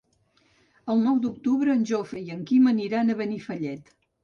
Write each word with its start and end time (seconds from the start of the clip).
El 0.93 1.03
nou 1.07 1.19
d'octubre 1.25 1.77
en 1.81 1.85
Jofre 1.91 2.23
i 2.23 2.35
en 2.39 2.43
Quim 2.51 2.73
aniran 2.73 3.17
a 3.19 3.19
Benifallet. 3.23 3.97